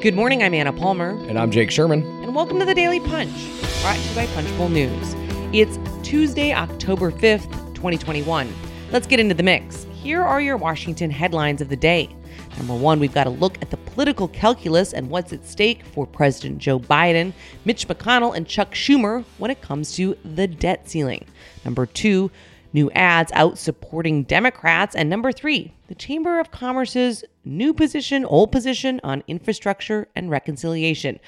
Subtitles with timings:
[0.00, 1.10] Good morning, I'm Anna Palmer.
[1.26, 2.04] And I'm Jake Sherman.
[2.22, 3.32] And welcome to the Daily Punch,
[3.80, 5.16] brought to you by Punchbowl News.
[5.52, 5.76] It's
[6.08, 8.54] Tuesday, October 5th, 2021.
[8.92, 9.88] Let's get into the mix.
[9.92, 12.14] Here are your Washington headlines of the day.
[12.58, 16.06] Number one, we've got to look at the political calculus and what's at stake for
[16.06, 17.32] President Joe Biden,
[17.64, 21.24] Mitch McConnell, and Chuck Schumer when it comes to the debt ceiling.
[21.64, 22.30] Number two,
[22.72, 24.94] new ads out supporting Democrats.
[24.94, 31.18] And number three, the Chamber of Commerce's new position, old position on infrastructure and reconciliation.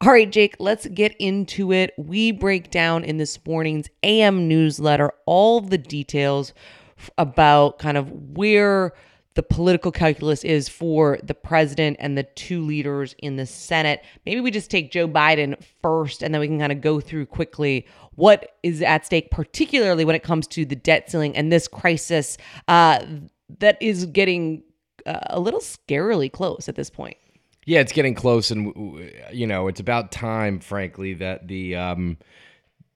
[0.00, 1.92] All right, Jake, let's get into it.
[1.96, 6.52] We break down in this morning's AM newsletter all the details
[7.18, 8.92] about kind of where
[9.36, 14.02] the political calculus is for the president and the two leaders in the Senate.
[14.24, 17.26] Maybe we just take Joe Biden first and then we can kind of go through
[17.26, 21.68] quickly what is at stake, particularly when it comes to the debt ceiling and this
[21.68, 23.04] crisis uh,
[23.58, 24.62] that is getting
[25.04, 27.18] uh, a little scarily close at this point.
[27.66, 28.72] Yeah, it's getting close, and
[29.32, 32.16] you know, it's about time, frankly, that the um,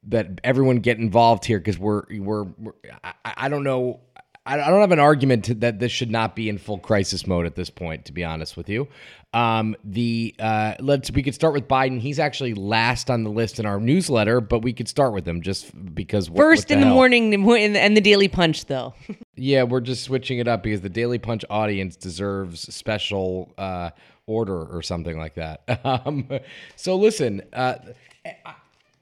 [0.05, 4.01] that everyone get involved here because we're, we're we're I, I don't know
[4.47, 7.45] I don't have an argument to, that this should not be in full crisis mode
[7.45, 8.07] at this point.
[8.07, 8.89] To be honest with you,
[9.35, 12.01] um, the uh, let's we could start with Biden.
[12.01, 15.43] He's actually last on the list in our newsletter, but we could start with him
[15.43, 16.95] just because first what the in the hell?
[16.95, 17.35] morning
[17.77, 18.95] and the Daily Punch, though.
[19.37, 23.91] yeah, we're just switching it up because the Daily Punch audience deserves special uh,
[24.27, 25.63] order or something like that.
[25.85, 26.29] Um,
[26.77, 27.75] so listen, uh,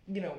[0.08, 0.38] you know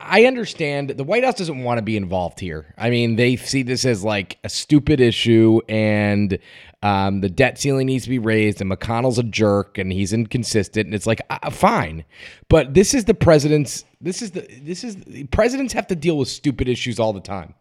[0.00, 2.72] I understand the White House doesn't want to be involved here.
[2.78, 6.38] I mean, they see this as like a stupid issue, and
[6.82, 10.86] um, the debt ceiling needs to be raised, and McConnell's a jerk, and he's inconsistent,
[10.86, 12.04] and it's like uh, fine,
[12.48, 13.84] but this is the president's.
[14.00, 14.96] This is the this is
[15.32, 17.54] presidents have to deal with stupid issues all the time.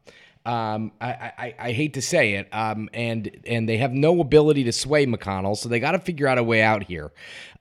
[0.48, 4.64] Um, I, I, I, hate to say it, um, and and they have no ability
[4.64, 7.12] to sway McConnell, so they got to figure out a way out here.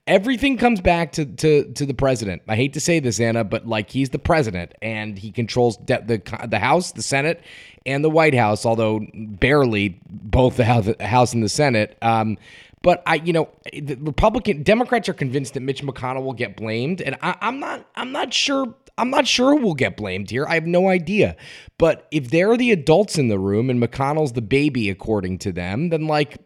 [0.07, 2.43] Everything comes back to, to to the president.
[2.47, 6.01] I hate to say this, Anna, but like he's the president, and he controls de-
[6.01, 7.41] the the House, the Senate,
[7.85, 11.97] and the White House, although barely both the House, House and the Senate.
[12.01, 12.37] Um,
[12.83, 17.01] but I, you know, the Republican Democrats are convinced that Mitch McConnell will get blamed,
[17.01, 17.85] and I, I'm not.
[17.97, 20.45] I'm not sure I'm not sure who will get blamed here.
[20.47, 21.35] I have no idea.
[21.77, 25.89] But if they're the adults in the room and McConnell's the baby, according to them,
[25.89, 26.37] then like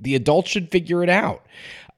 [0.00, 1.46] the adults should figure it out.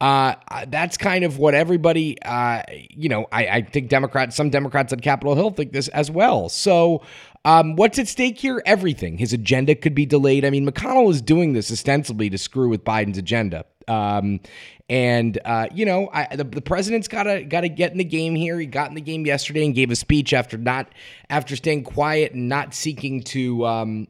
[0.00, 0.34] Uh,
[0.68, 5.02] that's kind of what everybody, uh, you know, I, I think Democrats, some Democrats at
[5.02, 6.48] Capitol Hill think this as well.
[6.48, 7.02] So,
[7.44, 8.62] um, what's at stake here?
[8.66, 9.18] Everything.
[9.18, 10.44] His agenda could be delayed.
[10.44, 13.64] I mean, McConnell is doing this ostensibly to screw with Biden's agenda.
[13.88, 14.40] Um,
[14.88, 18.04] and uh, you know, I, the, the president's got to got to get in the
[18.04, 18.58] game here.
[18.58, 20.88] He got in the game yesterday and gave a speech after not
[21.30, 24.08] after staying quiet and not seeking to um,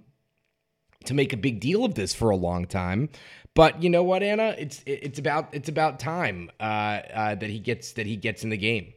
[1.05, 3.11] to make a big deal of this for a long time.
[3.55, 4.55] But you know what, Anna?
[4.59, 8.51] It's it's about it's about time uh, uh, that he gets that he gets in
[8.51, 8.93] the game.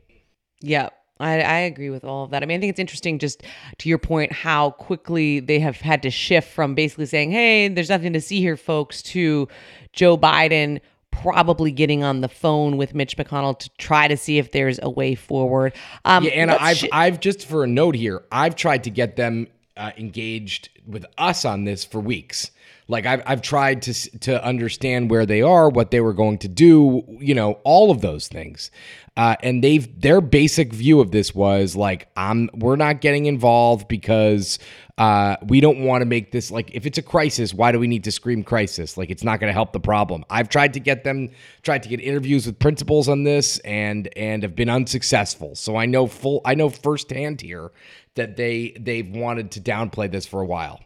[0.61, 0.89] Yeah,
[1.23, 2.43] I, I, agree with all of that.
[2.43, 3.43] I mean, I think it's interesting, just
[3.79, 7.89] to your point, how quickly they have had to shift from basically saying, "Hey, there's
[7.89, 9.47] nothing to see here, folks," to
[9.93, 10.79] Joe Biden
[11.11, 14.89] probably getting on the phone with Mitch McConnell to try to see if there's a
[14.89, 15.73] way forward.
[16.05, 19.15] Um, yeah, Anna, I've sh- I've just for a note here, I've tried to get
[19.15, 19.47] them
[19.77, 22.51] uh, engaged with us on this for weeks.
[22.87, 26.47] Like I've I've tried to to understand where they are, what they were going to
[26.47, 28.71] do, you know, all of those things.
[29.15, 33.87] Uh, and they've their basic view of this was like, I'm we're not getting involved
[33.87, 34.57] because
[34.97, 37.87] uh, we don't want to make this like if it's a crisis, why do we
[37.87, 38.97] need to scream crisis?
[38.97, 40.25] Like it's not going to help the problem.
[40.31, 41.29] I've tried to get them,
[41.61, 45.53] tried to get interviews with principals on this, and and have been unsuccessful.
[45.55, 47.71] So I know full, I know firsthand here
[48.15, 50.79] that they they've wanted to downplay this for a while.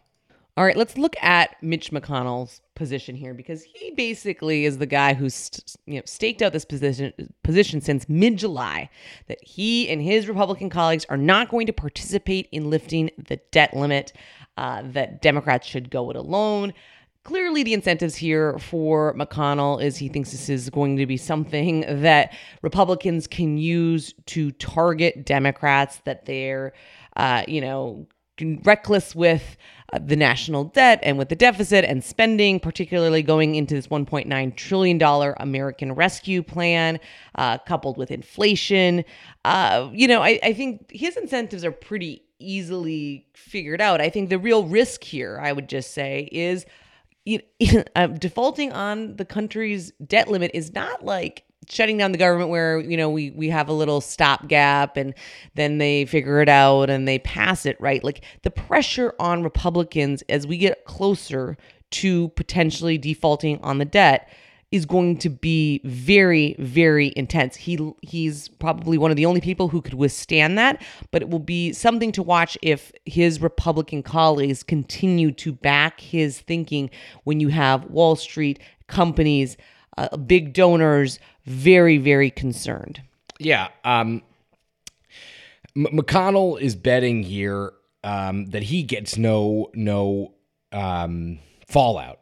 [0.58, 5.14] All right, let's look at Mitch McConnell's position here because he basically is the guy
[5.14, 5.52] who's
[5.86, 7.12] you know staked out this position
[7.44, 8.90] position since mid-July
[9.28, 13.72] that he and his Republican colleagues are not going to participate in lifting the debt
[13.72, 14.12] limit.
[14.56, 16.74] Uh, that Democrats should go it alone.
[17.22, 21.84] Clearly, the incentives here for McConnell is he thinks this is going to be something
[21.86, 22.32] that
[22.62, 26.00] Republicans can use to target Democrats.
[26.04, 26.72] That they're,
[27.14, 28.08] uh, you know,
[28.64, 29.56] reckless with
[29.92, 34.56] uh, the national debt and with the deficit and spending, particularly going into this $1.9
[34.56, 37.00] trillion American Rescue Plan,
[37.36, 39.04] uh, coupled with inflation.
[39.44, 44.00] Uh, you know, I, I think his incentives are pretty easily figured out.
[44.00, 46.66] I think the real risk here, I would just say, is.
[47.94, 52.78] uh, defaulting on the country's debt limit is not like shutting down the government where
[52.80, 55.14] you know we we have a little stopgap and
[55.54, 60.22] then they figure it out and they pass it right like the pressure on republicans
[60.28, 61.56] as we get closer
[61.90, 64.28] to potentially defaulting on the debt
[64.70, 67.56] is going to be very very intense.
[67.56, 71.38] He he's probably one of the only people who could withstand that, but it will
[71.38, 76.90] be something to watch if his Republican colleagues continue to back his thinking
[77.24, 79.56] when you have Wall Street companies,
[79.96, 81.18] uh, big donors
[81.48, 83.02] very very concerned.
[83.38, 84.22] Yeah, um
[85.78, 87.72] M- McConnell is betting here
[88.02, 90.34] um, that he gets no no
[90.72, 92.20] um, fallout,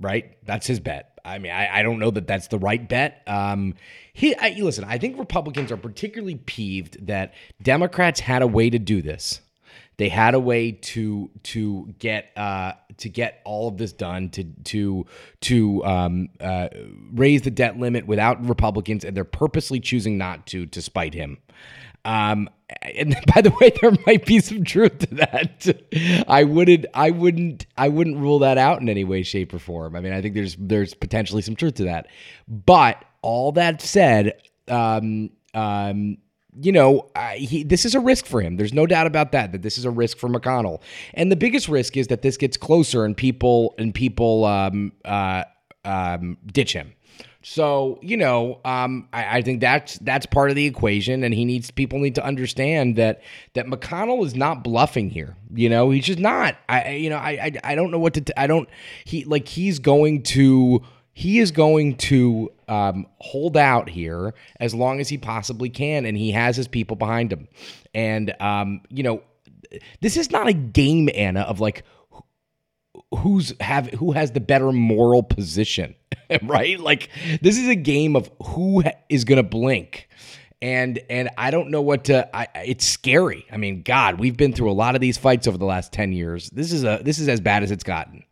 [0.00, 0.36] right?
[0.44, 1.18] That's his bet.
[1.24, 3.22] I mean, I, I don't know that that's the right bet.
[3.26, 3.74] Um,
[4.12, 7.32] he, I, listen, I think Republicans are particularly peeved that
[7.62, 9.40] Democrats had a way to do this.
[9.96, 14.44] They had a way to to get uh, to get all of this done to
[14.64, 15.06] to
[15.42, 16.68] to um, uh,
[17.12, 21.38] raise the debt limit without Republicans, and they're purposely choosing not to to spite him.
[22.04, 22.50] Um,
[22.82, 26.24] and by the way, there might be some truth to that.
[26.28, 29.96] I wouldn't, I wouldn't, I wouldn't rule that out in any way, shape, or form.
[29.96, 32.08] I mean, I think there's there's potentially some truth to that.
[32.48, 36.18] But all that said, um, um,
[36.60, 38.56] you know, I, he, this is a risk for him.
[38.56, 39.52] There's no doubt about that.
[39.52, 40.80] That this is a risk for McConnell,
[41.14, 45.44] and the biggest risk is that this gets closer and people and people um, uh,
[45.84, 46.94] um, ditch him.
[47.46, 51.44] So you know, um, I, I, think that's that's part of the equation, and he
[51.44, 53.20] needs people need to understand that
[53.52, 55.36] that McConnell is not bluffing here.
[55.52, 56.56] You know, he's just not.
[56.70, 58.40] I you know, I I, I don't know what to.
[58.40, 58.66] I don't.
[59.04, 60.82] He like he's going to
[61.14, 66.16] he is going to um, hold out here as long as he possibly can, and
[66.16, 67.48] he has his people behind him.
[67.94, 69.22] And um, you know,
[70.00, 71.84] this is not a game, Anna, of like
[73.18, 75.94] who's have who has the better moral position.
[76.42, 76.78] right?
[76.80, 80.08] Like this is a game of who is going to blink.
[80.60, 83.46] And and I don't know what to I it's scary.
[83.52, 86.12] I mean, god, we've been through a lot of these fights over the last 10
[86.12, 86.50] years.
[86.50, 88.24] This is a this is as bad as it's gotten.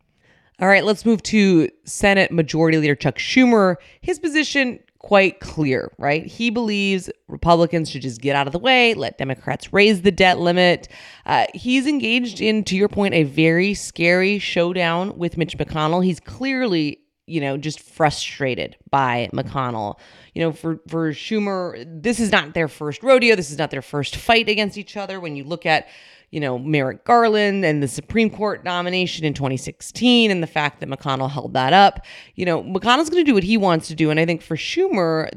[0.63, 3.75] All right, let's move to Senate Majority Leader Chuck Schumer.
[3.99, 6.25] His position quite clear, right?
[6.25, 10.39] He believes Republicans should just get out of the way, let Democrats raise the debt
[10.39, 10.87] limit.
[11.25, 16.01] Uh, he's engaged in, to your point, a very scary showdown with Mitch McConnell.
[16.01, 19.97] He's clearly you know, just frustrated by McConnell.
[20.33, 23.35] You know, for for Schumer, this is not their first rodeo.
[23.35, 25.19] This is not their first fight against each other.
[25.21, 25.87] When you look at,
[26.33, 30.89] you know, Merrick Garland and the Supreme Court nomination in 2016 and the fact that
[30.89, 32.03] McConnell held that up,
[32.33, 34.09] you know, McConnell's going to do what he wants to do.
[34.09, 35.29] And I think for Schumer,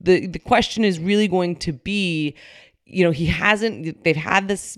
[0.00, 2.34] the the question is really going to be,
[2.84, 4.02] you know, he hasn't.
[4.02, 4.76] They've had this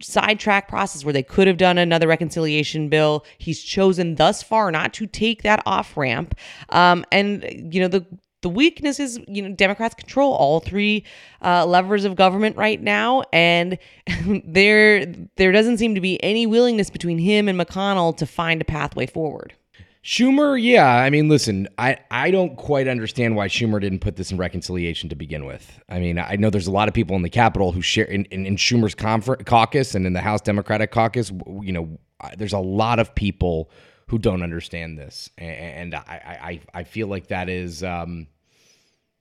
[0.00, 3.26] sidetrack process where they could have done another reconciliation bill.
[3.36, 6.34] He's chosen thus far not to take that off ramp.
[6.70, 8.06] Um, and, you know, the
[8.44, 11.02] the weakness is, you know, Democrats control all three
[11.42, 13.78] uh, levers of government right now, and
[14.44, 15.06] there
[15.36, 19.06] there doesn't seem to be any willingness between him and McConnell to find a pathway
[19.06, 19.54] forward.
[20.04, 20.86] Schumer, yeah.
[20.86, 25.08] I mean, listen, I, I don't quite understand why Schumer didn't put this in reconciliation
[25.08, 25.80] to begin with.
[25.88, 28.26] I mean, I know there's a lot of people in the Capitol who share in,
[28.26, 31.32] in, in Schumer's confer- caucus and in the House Democratic caucus.
[31.62, 31.98] You know,
[32.36, 33.70] there's a lot of people
[34.08, 38.26] who don't understand this, and I I, I feel like that is um,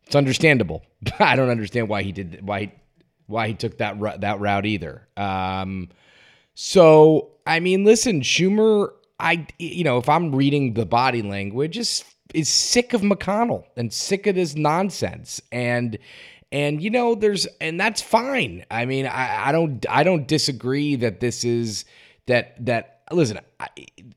[0.05, 0.83] it's understandable.
[1.19, 2.73] I don't understand why he did why
[3.27, 5.07] why he took that that route either.
[5.17, 5.89] Um,
[6.53, 8.91] so I mean, listen, Schumer
[9.23, 12.03] I, you know, if I'm reading the body language, is
[12.33, 15.41] is sick of McConnell and sick of this nonsense.
[15.51, 15.97] And
[16.51, 18.65] and you know, there's and that's fine.
[18.69, 21.85] I mean, I, I don't I don't disagree that this is
[22.27, 23.67] that that listen, I,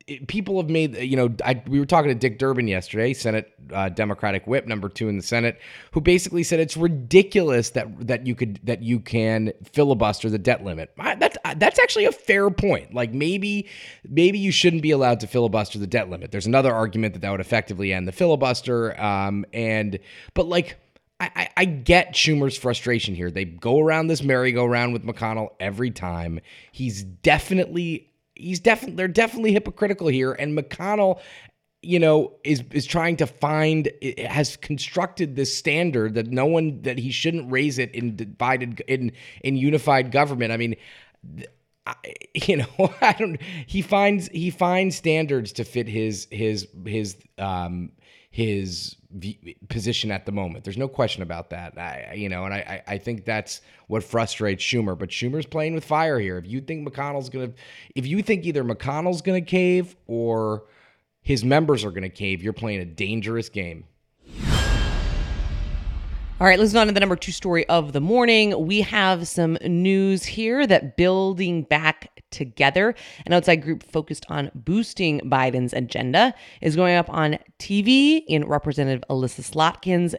[0.06, 3.52] it, people have made, you know, I, we were talking to Dick Durbin yesterday, Senate
[3.72, 5.60] uh, Democratic whip number two in the Senate,
[5.92, 10.64] who basically said it's ridiculous that that you could that you can filibuster the debt
[10.64, 10.92] limit.
[10.98, 12.94] I, that's that's actually a fair point.
[12.94, 13.68] Like maybe
[14.08, 16.30] maybe you shouldn't be allowed to filibuster the debt limit.
[16.30, 19.00] There's another argument that that would effectively end the filibuster.
[19.00, 19.98] Um, and
[20.34, 20.78] but like.
[21.18, 23.30] I, I, get Schumer's frustration here.
[23.30, 26.40] They go around this merry-go-round with McConnell every time.
[26.72, 31.20] He's definitely he's definitely they're definitely hypocritical here and McConnell
[31.82, 33.90] you know is is trying to find
[34.28, 39.12] has constructed this standard that no one that he shouldn't raise it in divided in
[39.42, 40.52] in unified government.
[40.52, 40.76] I mean
[41.86, 41.94] I,
[42.34, 42.66] you know
[43.00, 47.92] i don't he finds he finds standards to fit his his his um
[48.36, 48.96] his
[49.70, 50.62] position at the moment.
[50.62, 51.78] There's no question about that.
[51.78, 54.98] I, you know, and I, I think that's what frustrates Schumer.
[54.98, 56.36] But Schumer's playing with fire here.
[56.36, 57.52] If you think McConnell's gonna,
[57.94, 60.64] if you think either McConnell's gonna cave or
[61.22, 63.84] his members are gonna cave, you're playing a dangerous game.
[66.38, 68.66] All right, let's move on to the number two story of the morning.
[68.66, 75.20] We have some news here that building back together, an outside group focused on boosting
[75.20, 80.14] Biden's agenda, is going up on TV in Representative Elissa Slotkin's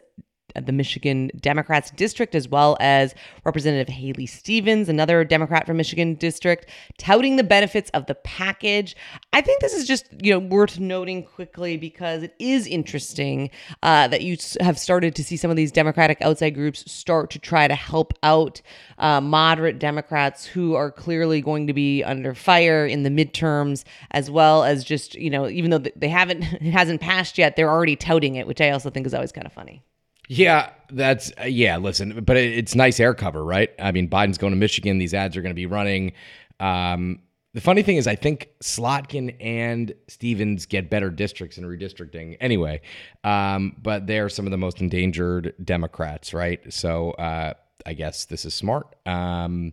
[0.66, 6.66] the Michigan Democrats district, as well as Representative Haley Stevens, another Democrat from Michigan district,
[6.98, 8.96] touting the benefits of the package.
[9.32, 13.50] I think this is just you know worth noting quickly because it is interesting
[13.82, 17.38] uh, that you have started to see some of these Democratic outside groups start to
[17.38, 18.60] try to help out
[18.98, 24.30] uh, moderate Democrats who are clearly going to be under fire in the midterms, as
[24.30, 27.96] well as just you know even though they haven't it hasn't passed yet, they're already
[27.96, 29.82] touting it, which I also think is always kind of funny.
[30.28, 31.78] Yeah, that's uh, yeah.
[31.78, 33.70] Listen, but it, it's nice air cover, right?
[33.78, 34.98] I mean, Biden's going to Michigan.
[34.98, 36.12] These ads are going to be running.
[36.60, 37.20] Um,
[37.54, 42.82] the funny thing is, I think Slotkin and Stevens get better districts in redistricting anyway.
[43.24, 46.60] Um, but they're some of the most endangered Democrats, right?
[46.72, 47.54] So uh,
[47.86, 48.94] I guess this is smart.
[49.06, 49.72] Um,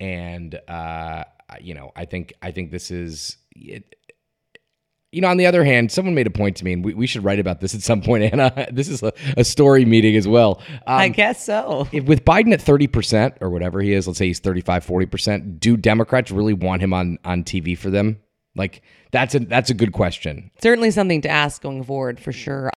[0.00, 1.24] and uh,
[1.60, 3.36] you know, I think I think this is.
[3.54, 3.96] It,
[5.12, 7.06] you know, on the other hand, someone made a point to me, and we, we
[7.06, 8.68] should write about this at some point, Anna.
[8.70, 10.60] This is a, a story meeting as well.
[10.70, 11.88] Um, I guess so.
[11.90, 15.76] If, with Biden at 30% or whatever he is, let's say he's 35, 40%, do
[15.76, 18.20] Democrats really want him on, on TV for them?
[18.54, 20.50] Like, that's a, that's a good question.
[20.60, 22.70] Certainly something to ask going forward for sure.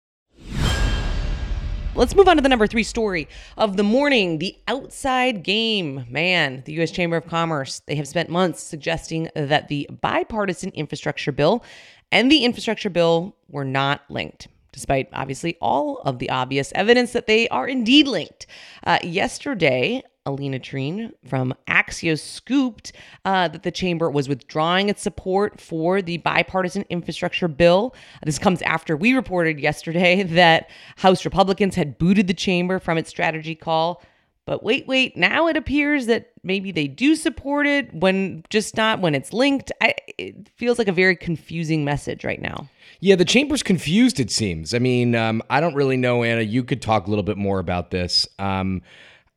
[1.94, 6.06] Let's move on to the number three story of the morning the outside game.
[6.10, 6.90] Man, the U.S.
[6.90, 11.66] Chamber of Commerce, they have spent months suggesting that the bipartisan infrastructure bill
[12.12, 17.28] and the infrastructure bill were not linked despite obviously all of the obvious evidence that
[17.28, 18.48] they are indeed linked.
[18.86, 22.94] Uh, yesterday, Alayna Treene from Axios scooped
[23.26, 27.96] uh, that the chamber was withdrawing its support for the bipartisan infrastructure bill.
[28.24, 33.10] This comes after we reported yesterday that House Republicans had booted the chamber from its
[33.10, 34.04] strategy call.
[34.46, 39.00] But wait, wait, now it appears that maybe they do support it when just not
[39.00, 39.72] when it's linked.
[39.82, 42.68] I, it feels like a very confusing message right now.
[43.00, 44.74] Yeah, the chamber's confused, it seems.
[44.74, 46.42] I mean, um, I don't really know, Anna.
[46.42, 48.28] You could talk a little bit more about this.
[48.40, 48.82] Um,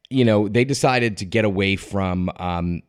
[0.08, 2.82] you know, they decided to get away from um,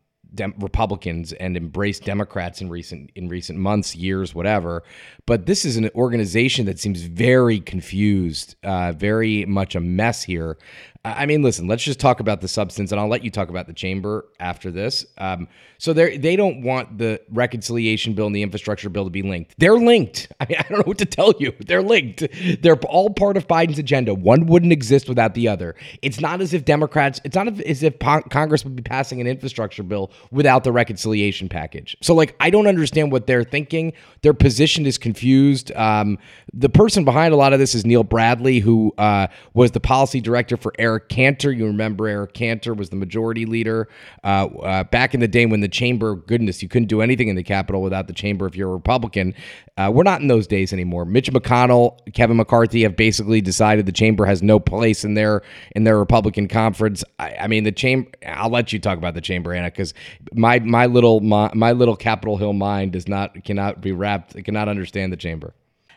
[0.58, 4.84] Republicans and embrace Democrats in recent in recent months, years, whatever.
[5.26, 10.58] But this is an organization that seems very confused, uh, very much a mess here.
[11.06, 13.68] I mean, listen, let's just talk about the substance, and I'll let you talk about
[13.68, 15.06] the chamber after this.
[15.20, 15.48] Um,
[15.78, 19.54] so they they don't want the reconciliation bill and the infrastructure bill to be linked.
[19.60, 20.32] They're linked.
[20.40, 21.54] I mean, I don't know what to tell you.
[21.60, 22.24] They're linked.
[22.62, 24.16] They're all part of Biden's agenda.
[24.16, 25.76] One wouldn't exist without the other.
[26.02, 27.22] It's not as if Democrats.
[27.24, 31.96] It's not as if Congress would be passing an infrastructure bill without the reconciliation package.
[32.02, 33.94] So, like, I don't understand what they're thinking.
[34.22, 35.72] Their position is confused.
[35.74, 36.18] Um,
[36.52, 40.20] the person behind a lot of this is Neil Bradley, who uh, was the policy
[40.20, 41.52] director for Eric Eric Cantor.
[41.52, 43.90] You remember Eric Cantor was the majority leader
[44.24, 47.36] uh, uh, back in the day when the chamber, goodness, you couldn't do anything in
[47.36, 49.34] the Capitol without the chamber if you're a Republican.
[49.76, 51.04] Uh, we're not in those days anymore.
[51.04, 55.42] Mitch McConnell, Kevin McCarthy have basically decided the chamber has no place in their
[55.76, 57.04] in their Republican conference.
[57.20, 58.10] I, I mean, the chamber.
[58.26, 59.94] I'll let you talk about the chamber, Anna, because
[60.34, 64.42] my my little my, my little Capitol Hill mind does not cannot be wrapped.
[64.46, 65.54] cannot understand the chamber.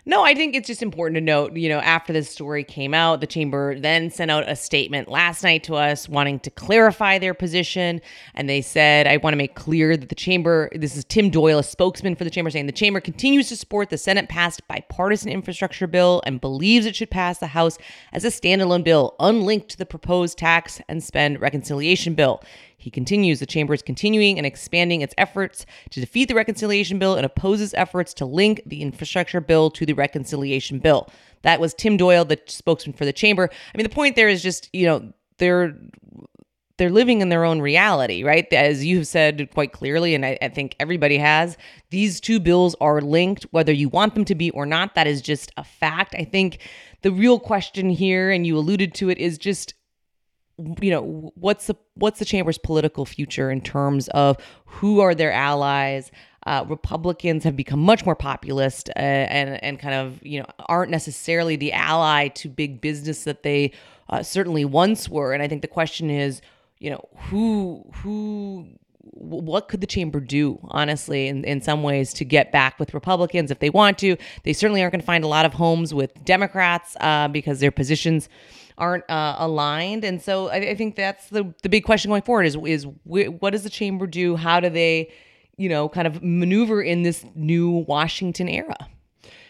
[0.08, 3.20] No, I think it's just important to note, you know, after this story came out,
[3.20, 7.34] the chamber then sent out a statement last night to us wanting to clarify their
[7.34, 8.00] position.
[8.34, 11.58] And they said, I want to make clear that the chamber, this is Tim Doyle,
[11.58, 15.30] a spokesman for the chamber, saying the chamber continues to support the Senate passed bipartisan
[15.30, 17.76] infrastructure bill and believes it should pass the House
[18.14, 22.42] as a standalone bill, unlinked to the proposed tax and spend reconciliation bill.
[22.88, 27.16] He continues the chamber is continuing and expanding its efforts to defeat the reconciliation bill
[27.16, 31.10] and opposes efforts to link the infrastructure bill to the reconciliation bill.
[31.42, 33.50] That was Tim Doyle, the spokesman for the chamber.
[33.52, 35.78] I mean, the point there is just, you know, they're
[36.78, 38.50] they're living in their own reality, right?
[38.54, 41.58] As you have said quite clearly, and I, I, think everybody has,
[41.90, 44.94] these two bills are linked, whether you want them to be or not.
[44.94, 46.14] That is just a fact.
[46.16, 46.60] I think
[47.02, 49.74] the real question here, and you alluded to it, is just
[50.80, 55.32] you know what's the what's the chamber's political future in terms of who are their
[55.32, 56.10] allies
[56.46, 60.90] uh, Republicans have become much more populist uh, and and kind of you know aren't
[60.90, 63.72] necessarily the ally to big business that they
[64.08, 65.32] uh, certainly once were.
[65.32, 66.40] And I think the question is,
[66.78, 68.66] you know, who who
[69.12, 73.50] what could the chamber do honestly in, in some ways to get back with republicans
[73.50, 76.12] if they want to they certainly aren't going to find a lot of homes with
[76.24, 78.28] democrats uh, because their positions
[78.78, 80.04] aren't uh, aligned.
[80.04, 83.50] And so I, I, think that's the the big question going forward is is what
[83.50, 84.36] does the chamber do?
[84.36, 85.12] How do they,
[85.56, 88.76] you know, kind of maneuver in this new Washington era?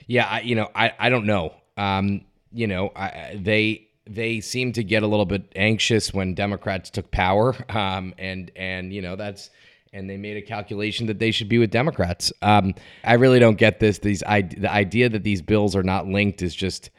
[0.06, 1.54] Yeah, I, you know, I I don't know.
[1.76, 2.22] Um,
[2.52, 7.10] you know, I, they they seemed to get a little bit anxious when Democrats took
[7.10, 9.50] power, um, and and you know that's
[9.92, 12.32] and they made a calculation that they should be with Democrats.
[12.42, 12.74] Um,
[13.04, 13.98] I really don't get this.
[13.98, 16.90] These the idea that these bills are not linked is just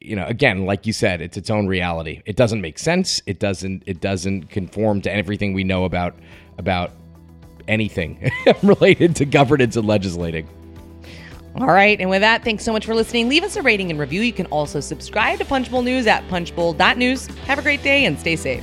[0.00, 3.40] you know again like you said it's its own reality it doesn't make sense it
[3.40, 6.14] doesn't it doesn't conform to everything we know about
[6.58, 6.92] about
[7.66, 8.30] anything
[8.62, 10.48] related to governance and legislating
[11.56, 12.00] all right.
[12.00, 13.28] And with that, thanks so much for listening.
[13.28, 14.22] Leave us a rating and review.
[14.22, 17.26] You can also subscribe to Punchbowl News at punchbowl.news.
[17.46, 18.62] Have a great day and stay safe.